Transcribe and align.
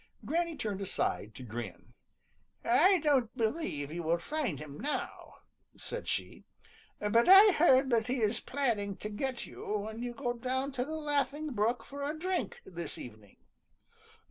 Granny 0.25 0.55
turned 0.57 0.81
aside 0.81 1.35
to 1.35 1.43
grin. 1.43 1.93
"I 2.65 2.97
don't 3.01 3.37
believe 3.37 3.91
you 3.91 4.01
will 4.01 4.17
find 4.17 4.57
him 4.57 4.79
now," 4.79 5.35
said 5.77 6.07
she, 6.07 6.43
"but 6.99 7.29
I 7.29 7.51
heard 7.51 7.91
that 7.91 8.07
he 8.07 8.19
is 8.19 8.39
planning 8.39 8.97
to 8.97 9.09
get 9.09 9.45
you 9.45 9.63
when 9.77 10.01
you 10.01 10.15
go 10.15 10.33
down 10.33 10.71
to 10.71 10.83
the 10.85 10.95
Laughing 10.95 11.51
Brook 11.53 11.83
for 11.83 12.01
a 12.01 12.17
drink 12.17 12.61
this 12.65 12.97
evening." 12.97 13.37